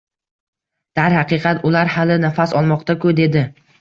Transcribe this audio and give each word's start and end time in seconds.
—Darhaqiqat, 0.99 1.61
ular 1.73 1.93
hali 1.97 2.17
nafas 2.25 2.57
olmoqda-ku?— 2.63 3.13
dedi. 3.21 3.45